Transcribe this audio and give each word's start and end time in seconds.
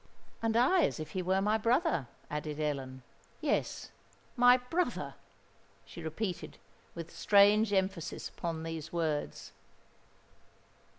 "And 0.41 0.57
I 0.57 0.81
as 0.85 0.99
if 0.99 1.11
he 1.11 1.21
were 1.21 1.43
my 1.43 1.59
brother," 1.59 2.07
added 2.27 2.59
Ellen;—"yes—my 2.59 4.57
brother," 4.57 5.13
she 5.85 6.01
repeated, 6.01 6.57
with 6.95 7.15
strange 7.15 7.71
emphasis 7.71 8.27
upon 8.27 8.63
these 8.63 8.91
words. 8.91 9.51